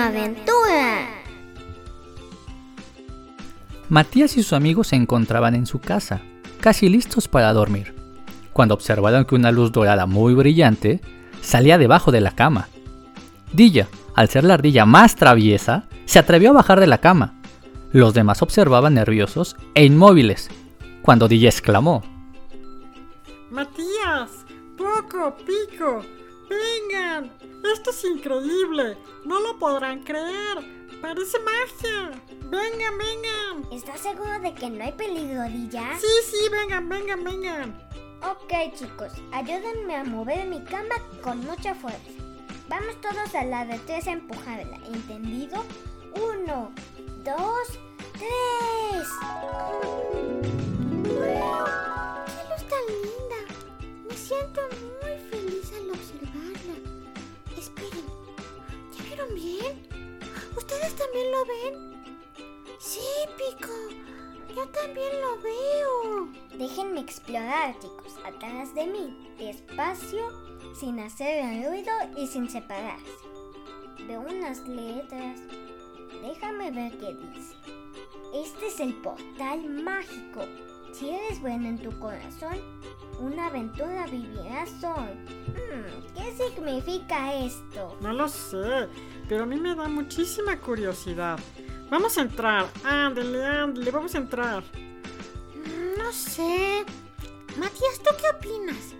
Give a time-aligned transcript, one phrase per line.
[0.00, 0.30] Episodio 1.
[0.30, 1.08] Dino Aventura.
[3.88, 6.20] Matías y sus amigos se encontraban en su casa,
[6.60, 7.94] casi listos para dormir,
[8.52, 11.00] cuando observaron que una luz dorada muy brillante
[11.42, 12.68] salía debajo de la cama.
[13.52, 17.34] Dilla, al ser la ardilla más traviesa, se atrevió a bajar de la cama.
[17.92, 20.48] Los demás observaban nerviosos e inmóviles,
[21.02, 22.02] cuando Dilla exclamó.
[23.50, 26.02] Matías, Poco, Pico,
[26.48, 27.32] vengan.
[27.64, 28.96] Esto es increíble.
[29.24, 30.58] No lo podrán creer.
[31.00, 32.10] Parece magia.
[32.44, 33.72] Vengan, vengan.
[33.72, 35.98] ¿Estás seguro de que no hay peligro, Dilla?
[35.98, 37.90] Sí, sí, vengan, vengan, vengan.
[38.22, 42.10] Ok, chicos, ayúdenme a mover mi cama con mucha fuerza.
[42.68, 45.64] Vamos todos a la de tres a empujarla, ¿entendido?
[46.14, 46.70] Uno,
[47.24, 47.78] dos,
[48.18, 49.08] tres.
[60.80, 62.14] ¿Ustedes también lo ven?
[62.78, 63.00] Sí,
[63.36, 63.68] Pico,
[64.56, 66.28] yo también lo veo.
[66.56, 70.22] Déjenme explorar, chicos, atrás de mí, despacio,
[70.74, 73.04] sin hacer ruido y sin separarse.
[74.06, 75.40] Veo unas letras.
[76.22, 77.56] Déjame ver qué dice.
[78.34, 80.46] Este es el portal mágico.
[80.94, 82.58] Si eres bueno en tu corazón,
[83.20, 85.12] una aventura vivirás hoy.
[85.50, 87.98] Hmm, ¿Qué significa esto?
[88.00, 88.88] No lo sé,
[89.30, 91.38] pero a mí me da muchísima curiosidad.
[91.88, 92.68] Vamos a entrar.
[92.82, 94.64] Ándale, ándale, vamos a entrar.
[95.96, 96.84] No sé.
[97.56, 98.96] Matías, ¿tú qué opinas?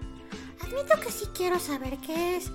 [0.61, 2.53] Admito que sí quiero saber qué es,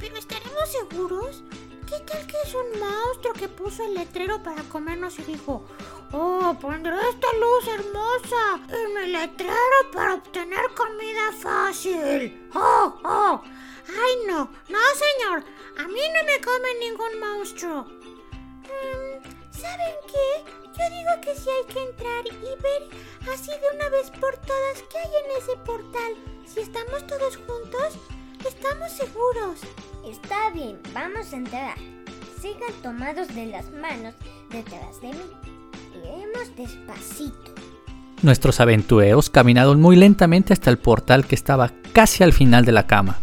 [0.00, 1.44] pero ¿estaremos seguros?
[1.92, 5.62] ¿Qué tal que es un monstruo que puso el letrero para comernos y dijo,
[6.12, 12.48] oh, pondré esta luz hermosa en el letrero para obtener comida fácil?
[12.54, 13.42] ¡Oh, oh!
[13.88, 14.50] ¡Ay, no!
[14.70, 15.44] No, señor,
[15.76, 17.82] a mí no me come ningún monstruo.
[17.82, 20.44] Mm, ¿Saben qué?
[20.64, 24.82] Yo digo que sí hay que entrar y ver así de una vez por todas
[24.90, 26.16] qué hay en ese portal.
[26.46, 27.98] Si estamos todos juntos,
[28.48, 29.60] estamos seguros.
[30.06, 31.74] Está bien, vamos a entrar.
[32.40, 34.14] Sigan tomados de las manos
[34.50, 35.30] detrás de mí.
[36.02, 37.54] Iremos despacito.
[38.22, 42.86] Nuestros aventureros caminaron muy lentamente hasta el portal que estaba casi al final de la
[42.86, 43.18] cama.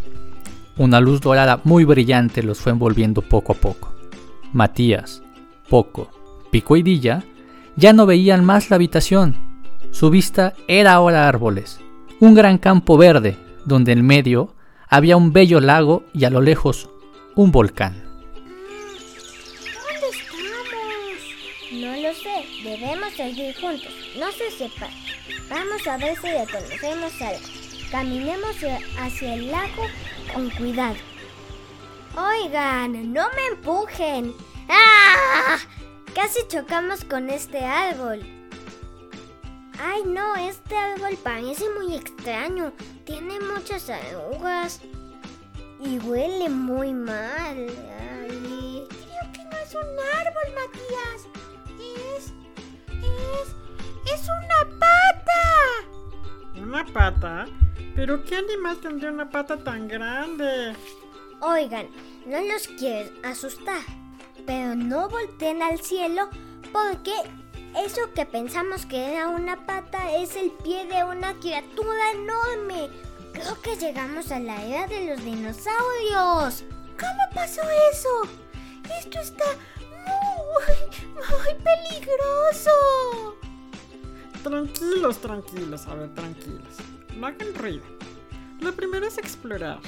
[0.76, 3.94] Una luz dorada muy brillante los fue envolviendo poco a poco.
[4.52, 5.22] Matías,
[5.68, 6.10] Poco,
[6.50, 7.22] Pico y Dilla
[7.76, 9.36] ya no veían más la habitación.
[9.92, 11.80] Su vista era ahora árboles,
[12.18, 14.54] un gran campo verde, donde en medio
[14.90, 16.90] había un bello lago y a lo lejos
[17.36, 18.02] un volcán.
[19.72, 20.50] ¿Dónde estamos?
[21.72, 22.44] No lo sé.
[22.64, 23.92] Debemos seguir juntos.
[24.18, 24.96] No se separen.
[25.48, 27.46] Vamos a ver si reconocemos algo.
[27.92, 28.56] Caminemos
[28.98, 29.86] hacia el lago
[30.34, 30.96] con cuidado.
[32.16, 34.34] Oigan, no me empujen.
[34.68, 35.56] ¡Ah!
[36.14, 38.20] Casi chocamos con este árbol.
[39.80, 42.72] Ay, no, este árbol parece muy extraño.
[43.10, 44.80] Tiene muchas arrugas.
[45.80, 47.66] Y huele muy mal.
[47.98, 48.86] Ay.
[48.88, 49.82] Creo que no es un
[50.16, 51.26] árbol, Matías.
[52.16, 52.26] Es.
[53.02, 54.14] Es.
[54.14, 55.42] Es una pata.
[56.62, 57.46] ¿Una pata?
[57.96, 60.76] ¿Pero qué animal tendría una pata tan grande?
[61.40, 61.88] Oigan,
[62.26, 63.82] no los quiero asustar,
[64.46, 66.28] pero no volteen al cielo
[66.72, 67.12] porque
[67.76, 72.90] eso que pensamos que era una pata es el pie de una criatura enorme.
[73.32, 76.64] Creo que llegamos a la era de los dinosaurios.
[76.98, 78.08] ¿Cómo pasó eso?
[78.98, 79.44] Esto está
[80.04, 83.36] muy, muy peligroso.
[84.42, 86.76] Tranquilos, tranquilos, a ver, tranquilos.
[87.16, 87.84] No hagan ruido.
[88.60, 89.80] Lo primero es explorar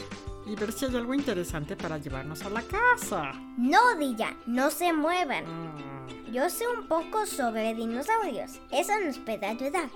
[0.47, 3.33] y ver si hay algo interesante para llevarnos a la casa.
[3.57, 5.45] No, Dilla, no se muevan.
[5.45, 8.61] Mm, Yo sé un poco sobre dinosaurios.
[8.71, 9.89] Eso nos puede ayudar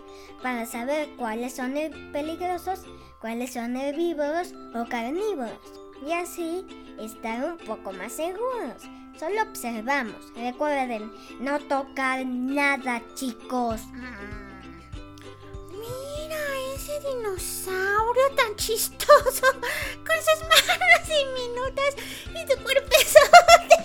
[0.43, 1.75] para saber cuáles son
[2.13, 2.83] peligrosos,
[3.21, 5.59] cuáles son herbívoros o carnívoros.
[6.07, 6.65] Y así
[7.01, 8.83] estar un poco más seguros.
[9.19, 10.31] Solo observamos.
[10.37, 11.11] Recuerden,
[11.41, 13.81] no tocar nada, chicos.
[13.95, 14.46] Mira
[16.97, 19.47] ese dinosaurio tan chistoso,
[20.07, 21.95] con sus manos diminutas
[22.29, 23.77] y su cuerpezote.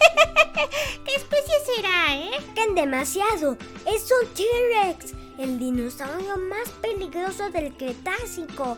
[1.05, 2.31] ¿Qué especie será, eh?
[2.55, 3.57] ¡Qué demasiado!
[3.85, 5.13] ¡Es un T-Rex!
[5.37, 8.77] El dinosaurio más peligroso del Cretácico.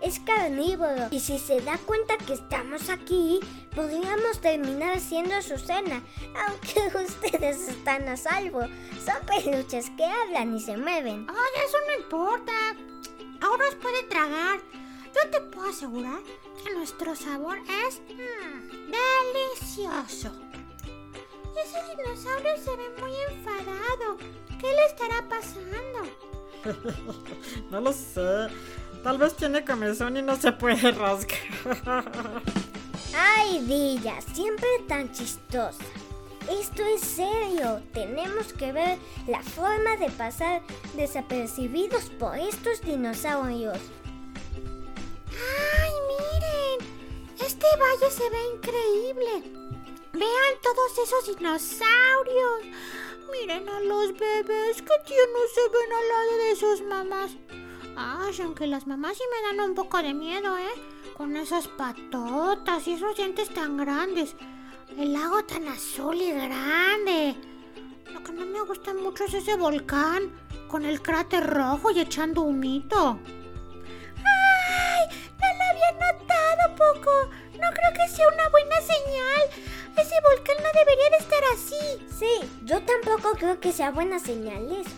[0.00, 3.40] Es carnívoro y si se da cuenta que estamos aquí,
[3.74, 6.02] podríamos terminar siendo su cena,
[6.46, 8.60] aunque ustedes están a salvo.
[9.04, 11.26] Son peluches que hablan y se mueven.
[11.28, 12.52] Ay, eso no importa.
[13.46, 14.58] Ahora os puede tragar.
[15.14, 16.18] Yo te puedo asegurar
[16.64, 20.32] que nuestro sabor es mm, delicioso.
[20.32, 20.46] gracioso.
[21.64, 24.16] Ese dinosaurio se ve muy enfadado.
[24.60, 26.02] ¿Qué le estará pasando?
[27.70, 28.48] no lo sé.
[29.04, 31.40] Tal vez tiene comezón y no se puede rascar.
[33.16, 35.84] Ay, Dilla, siempre tan chistosa.
[36.48, 37.82] Esto es serio.
[37.92, 40.62] Tenemos que ver la forma de pasar
[40.94, 43.78] desapercibidos por estos dinosaurios.
[45.30, 46.88] ¡Ay, miren!
[47.38, 49.56] Este valle se ve increíble.
[50.12, 52.62] Vean todos esos dinosaurios.
[53.32, 57.30] Miren a los bebés que no se ven al lado de sus mamás.
[57.96, 60.72] Ay, aunque las mamás sí me dan un poco de miedo, ¿eh?
[61.16, 64.36] Con esas patotas y esos dientes tan grandes.
[64.96, 67.34] El lago tan azul y grande.
[68.14, 70.32] Lo que no me gusta mucho es ese volcán
[70.68, 73.18] con el cráter rojo y echando humito.
[74.16, 75.16] ¡Ay!
[75.38, 77.10] No lo había notado, Poco.
[77.52, 79.42] No creo que sea una buena señal.
[79.98, 82.06] Ese volcán no debería de estar así.
[82.18, 84.96] Sí, yo tampoco creo que sea buena señal eso.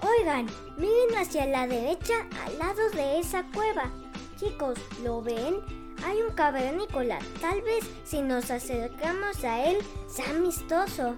[0.00, 0.46] Oigan,
[0.78, 3.90] miren hacia la derecha al lado de esa cueva.
[4.38, 5.60] Chicos, ¿lo ven?
[6.06, 7.18] Hay un cavernícola.
[7.40, 11.16] Tal vez si nos acercamos a él sea amistoso.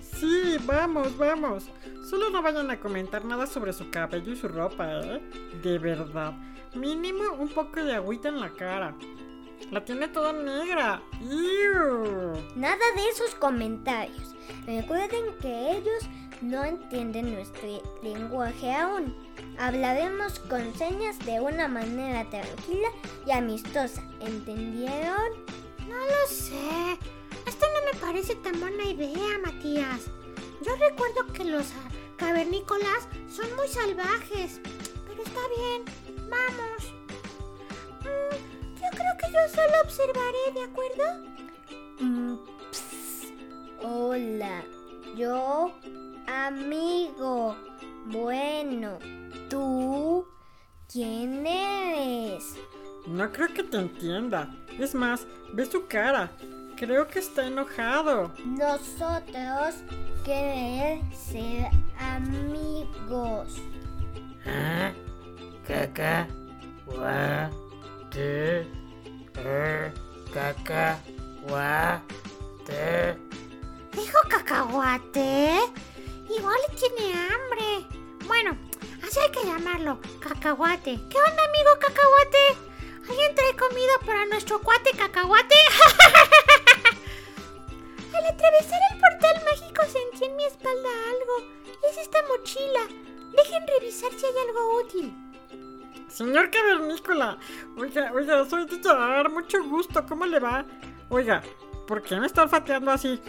[0.00, 1.68] Sí, vamos, vamos.
[2.08, 5.20] Solo no vayan a comentar nada sobre su cabello y su ropa, ¿eh?
[5.62, 6.32] De verdad.
[6.74, 8.96] Mínimo un poco de agüita en la cara.
[9.70, 11.02] La tiene toda negra.
[12.56, 14.34] Nada de esos comentarios.
[14.66, 16.08] Recuerden que ellos
[16.40, 17.68] no entienden nuestro
[18.02, 19.14] lenguaje aún.
[19.58, 22.88] Hablaremos con señas de una manera tranquila
[23.26, 24.02] y amistosa.
[24.20, 25.30] ¿Entendieron?
[25.88, 26.98] No lo sé.
[27.46, 30.06] Esto no me parece tan buena idea, Matías.
[30.62, 31.66] Yo recuerdo que los
[32.16, 34.60] cavernícolas son muy salvajes.
[35.06, 35.84] Pero está bien.
[36.28, 36.94] Vamos.
[38.00, 41.04] Mm, yo creo que yo solo observaré, ¿de acuerdo?
[42.00, 42.36] Mm,
[43.82, 44.62] Hola.
[45.16, 45.72] Yo
[46.26, 47.56] amigo.
[48.06, 48.98] Bueno,
[49.50, 50.26] ¿tú
[50.90, 52.54] quién eres?
[53.06, 54.48] No creo que te entienda.
[54.78, 56.30] Es más, ve su cara.
[56.76, 58.32] Creo que está enojado.
[58.46, 59.74] Nosotros
[60.24, 61.68] queremos ser
[61.98, 63.60] amigos.
[64.46, 64.92] ¿Ah?
[65.66, 66.26] Caca,
[66.86, 67.50] gua,
[68.10, 68.60] te,
[69.34, 69.92] er,
[70.32, 70.98] caca,
[71.46, 72.02] gua,
[72.64, 73.16] te.
[73.92, 75.58] ¿Dijo cacahuate?
[76.36, 77.86] Igual tiene hambre.
[78.26, 78.56] Bueno,
[79.10, 81.00] así hay que llamarlo, cacahuate.
[81.08, 82.56] ¿Qué onda, amigo cacahuate?
[83.08, 85.56] ¿Alguien trae comida para nuestro cuate cacahuate?
[88.16, 91.42] Al atravesar el portal mágico sentí en mi espalda algo.
[91.90, 92.86] Es esta mochila.
[93.36, 95.12] Dejen revisar si hay algo útil.
[96.08, 97.38] Señor cavernícola,
[97.76, 100.64] oiga, oiga, soy Dillar, mucho gusto, ¿cómo le va?
[101.08, 101.42] Oiga,
[101.86, 103.20] ¿por qué me está olfateando así?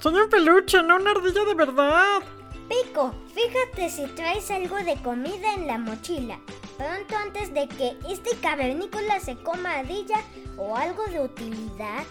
[0.00, 2.22] Soy un peluche, no una ardilla de verdad.
[2.68, 6.38] Pico, fíjate si traes algo de comida en la mochila.
[6.76, 10.22] Pronto antes de que este cavernícola se coma ardilla
[10.58, 12.04] o algo de utilidad.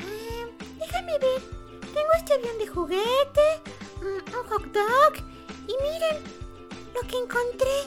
[0.00, 1.42] Eh, déjame ver.
[1.80, 3.62] Tengo este avión de juguete,
[4.00, 5.14] mm, un hot dog
[5.66, 6.24] y miren
[6.94, 7.78] lo que encontré.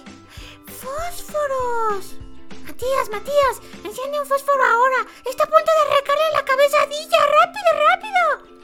[0.67, 2.15] ¡Fósforos!
[2.65, 5.07] Matías, Matías, enciende un fósforo ahora.
[5.25, 7.19] Está a punto de arrancarle la cabeza a Dilla.
[7.25, 8.60] ¡Rápido, rápido!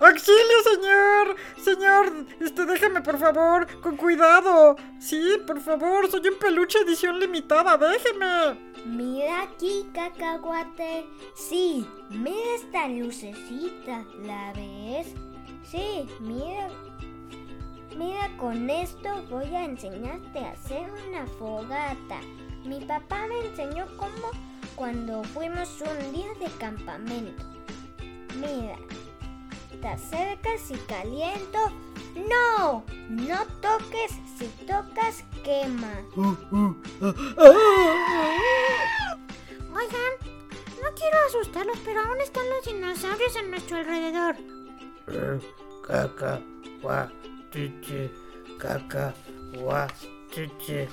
[0.00, 1.36] ¡Auxilio, señor!
[1.60, 4.76] Señor, este, déjame, por favor, con cuidado.
[5.00, 8.58] Sí, por favor, soy un peluche edición limitada, déjeme.
[8.84, 11.04] Mira aquí, cacahuate.
[11.34, 15.08] Sí, mira esta lucecita, ¿la ves?
[15.64, 16.68] Sí, mira.
[17.96, 22.20] Mira, con esto voy a enseñarte a hacer una fogata.
[22.64, 24.30] Mi papá me enseñó cómo
[24.76, 27.42] cuando fuimos un día de campamento.
[28.36, 28.76] Mira,
[29.80, 31.58] te acercas y caliento.
[32.14, 35.92] No, no toques, si tocas quema.
[39.70, 40.12] Oigan,
[40.82, 44.36] no quiero asustarlos, pero aún están los dinosaurios a nuestro alrededor.
[45.06, 45.40] Er,
[45.86, 46.40] caca,
[46.82, 47.10] gua,
[47.52, 48.10] chichi,
[48.58, 49.14] caca,
[49.54, 49.86] gua,
[50.30, 50.88] chichi.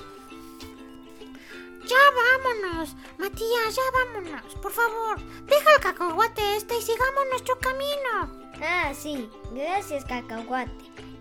[1.85, 4.55] Ya vámonos, Matías, ya vámonos.
[4.55, 8.44] Por favor, deja el cacahuate este y sigamos nuestro camino.
[8.61, 10.71] Ah, sí, gracias, cacahuate.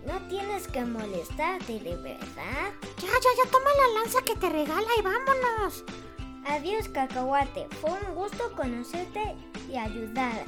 [0.05, 2.71] No tienes que molestarte, de verdad.
[2.97, 5.83] Ya, ya, ya, toma la lanza que te regala y vámonos.
[6.45, 7.67] Adiós, cacahuate.
[7.81, 9.35] Fue un gusto conocerte
[9.67, 10.45] y ayudarte.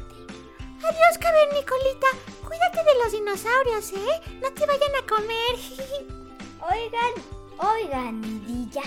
[0.78, 2.08] Adiós, cavernicolita.
[2.48, 4.38] Cuídate de los dinosaurios, ¿eh?
[4.42, 5.56] No te vayan a comer.
[6.62, 7.14] oigan,
[7.58, 8.84] oigan, Dilla,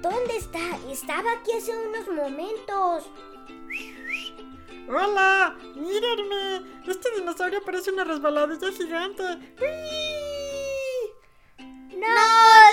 [0.00, 0.78] ¿dónde está?
[0.88, 3.10] Estaba aquí hace unos momentos.
[4.94, 5.56] ¡Hola!
[5.74, 6.82] ¡Mírenme!
[6.86, 9.22] Este dinosaurio parece una resbaladilla gigante.
[9.22, 11.08] ¡Uy!
[11.96, 12.14] ¡No,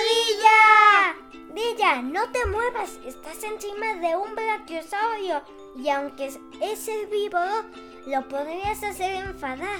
[0.06, 1.14] Dilla!
[1.54, 2.98] Dilla, no te muevas.
[3.06, 5.42] Estás encima de un brachiosaurio.
[5.76, 7.64] Y aunque es- es herbívoro,
[8.06, 9.78] lo podrías hacer enfadar.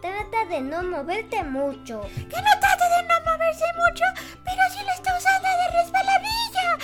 [0.00, 2.00] Trata de no moverte mucho.
[2.14, 4.04] Que no trate de no moverse mucho,
[4.44, 6.78] pero sí lo está usando de resbaladilla.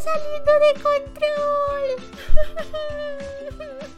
[0.00, 1.86] Saliendo de control.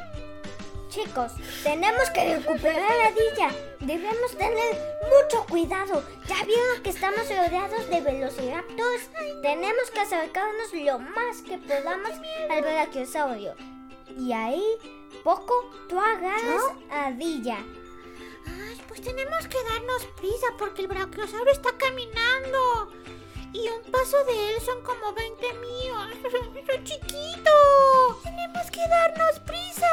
[0.92, 1.32] Chicos,
[1.62, 3.50] tenemos que recuperar a Dilla.
[3.80, 6.04] Debemos tener mucho cuidado.
[6.26, 9.10] Ya vieron que estamos rodeados de velociraptors.
[9.40, 12.12] Tenemos que acercarnos lo más que podamos
[12.50, 13.54] al brachiosaurio.
[14.18, 14.62] Y ahí,
[15.24, 15.54] poco,
[15.88, 17.58] tú agarras a Dilla.
[18.46, 22.92] Ay, pues tenemos que darnos prisa porque el brachiosaurio está caminando.
[23.52, 26.08] Y un paso de él son como 20 míos.
[26.68, 27.50] ¡Es chiquito!
[28.22, 29.90] Tenemos que darnos prisa.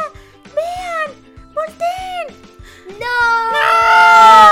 [0.55, 1.53] ¡Vean!
[1.53, 2.99] ¡Volteen!
[2.99, 3.51] ¡No!
[3.51, 3.59] ¡No!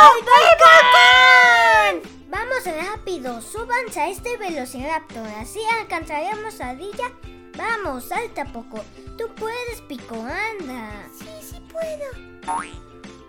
[0.10, 0.22] ¡Ay,
[0.60, 2.12] volcán!
[2.28, 7.12] Vamos rápido, súbanse a este velociraptor, así alcanzaremos a Dilla.
[7.58, 8.84] Vamos, salta poco.
[9.18, 11.08] Tú puedes, Pico, anda.
[11.18, 12.56] Sí, sí puedo.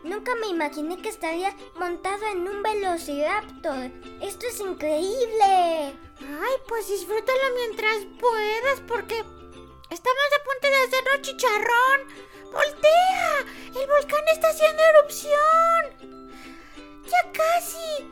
[0.08, 3.90] Nunca me imaginé que estaría montado en un velociraptor.
[4.22, 5.44] Esto es increíble.
[5.44, 12.00] Ay, pues disfrútalo mientras puedas porque estamos a punto de hacernos chicharrón.
[12.50, 13.44] ¡Voltea!
[13.66, 15.82] ¡El volcán está haciendo erupción!
[17.04, 18.08] ¡Ya casi!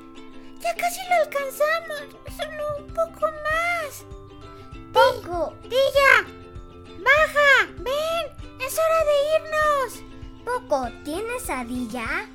[0.60, 2.02] ¡Ya casi lo alcanzamos!
[2.36, 3.65] ¡Solo un poco más!
[11.46, 12.28] ¿Tienes a Dilla?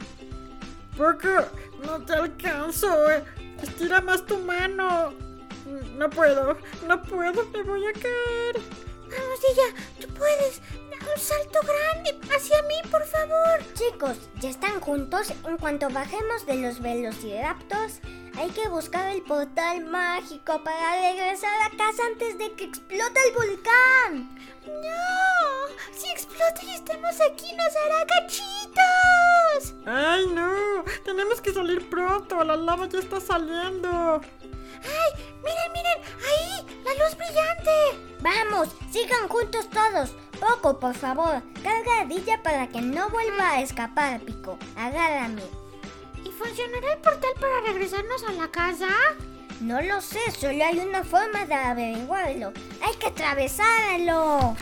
[0.98, 1.48] Poco,
[1.86, 3.12] no te alcanzo.
[3.12, 3.24] eh.
[3.62, 5.13] Estira más tu mano.
[5.96, 8.56] No puedo, no puedo, me voy a caer.
[8.56, 9.68] Vamos, Dilla,
[10.00, 10.62] tú puedes.
[10.89, 13.60] Da un salto grande hacia mí, por favor.
[13.74, 15.32] Chicos, ¿ya están juntos?
[15.48, 18.01] En cuanto bajemos de los velociraptors,
[18.38, 23.34] hay que buscar el portal mágico para regresar a casa antes de que explote el
[23.34, 24.36] volcán.
[24.65, 25.41] ¡No!
[25.94, 29.75] Si explota y estamos aquí, nos hará cachitos.
[29.86, 30.84] ¡Ay, no!
[31.04, 34.22] Tenemos que salir pronto, la lava ya está saliendo.
[34.84, 35.24] ¡Ay!
[35.44, 36.01] ¡Miren, miren!
[36.28, 36.84] ¡Ahí!
[36.84, 37.72] ¡La luz brillante!
[38.20, 40.12] Vamos, sigan juntos todos.
[40.40, 41.42] Poco, por favor.
[41.63, 44.58] Carga a Dilla para que no vuelva a escapar, Pico.
[44.75, 45.44] Agárrame.
[46.24, 48.88] ¿Y funcionará el portal para regresarnos a la casa?
[49.60, 52.51] No lo sé, solo hay una forma de averiguarlo.
[52.84, 54.56] Hay que atravesarlo.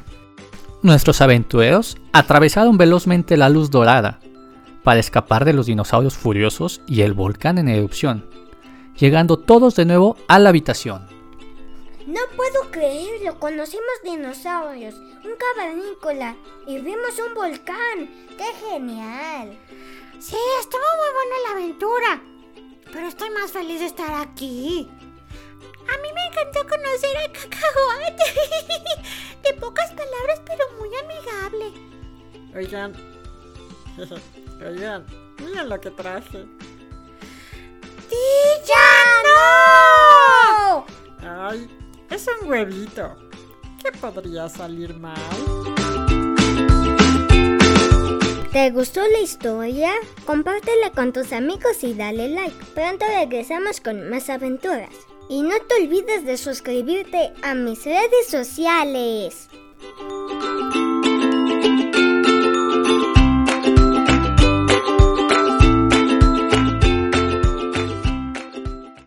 [0.81, 4.21] Nuestros aventureros atravesaron velozmente la luz dorada
[4.83, 8.29] para escapar de los dinosaurios furiosos y el volcán en erupción,
[8.97, 11.05] llegando todos de nuevo a la habitación.
[12.07, 18.09] No puedo creerlo, conocimos dinosaurios, un cavernícola y vimos un volcán.
[18.37, 19.57] ¡Qué genial!
[20.17, 22.21] Sí, estuvo muy buena la aventura.
[22.91, 24.89] Pero estoy más feliz de estar aquí.
[25.89, 28.23] A mí me encantó conocer al cacahuate.
[29.43, 31.73] De pocas palabras, pero muy amigable.
[32.55, 32.93] Oigan,
[34.65, 35.05] oigan,
[35.39, 36.45] miren lo que traje.
[38.65, 40.85] ¡Ya ¡No!
[41.21, 41.69] Ay,
[42.09, 43.15] es un huevito.
[43.81, 45.15] ¿Qué podría salir mal?
[48.51, 49.91] ¿Te gustó la historia?
[50.25, 52.65] Compártela con tus amigos y dale like.
[52.73, 54.89] Pronto regresamos con más aventuras.
[55.29, 59.47] Y no te olvides de suscribirte a mis redes sociales.